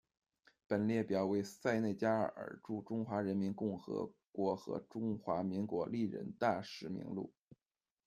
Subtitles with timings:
[0.67, 7.31] 本列表为塞内加尔驻中华人民共和国和中华民国历任大使名录。